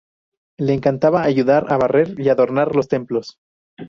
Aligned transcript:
Le 0.59 0.73
encantaba 0.73 1.21
ayudar 1.21 1.71
a 1.71 1.77
barrer 1.77 2.19
y 2.19 2.29
adornar 2.29 2.75
los 2.75 2.87
templos. 2.87 3.37